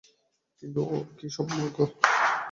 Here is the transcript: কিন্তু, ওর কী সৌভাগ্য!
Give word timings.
কিন্তু, 0.63 0.79
ওর 0.87 1.03
কী 1.17 1.27
সৌভাগ্য! 1.35 1.77